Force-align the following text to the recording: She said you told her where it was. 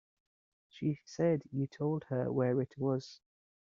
She 0.67 0.99
said 1.05 1.43
you 1.51 1.67
told 1.67 2.05
her 2.05 2.31
where 2.31 2.59
it 2.59 2.73
was. 2.75 3.19